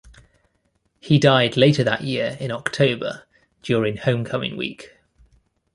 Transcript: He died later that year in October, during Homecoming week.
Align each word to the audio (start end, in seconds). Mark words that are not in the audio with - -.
He 0.99 1.19
died 1.19 1.55
later 1.55 1.83
that 1.83 2.01
year 2.01 2.35
in 2.39 2.51
October, 2.51 3.25
during 3.61 3.97
Homecoming 3.97 4.57
week. 4.57 4.97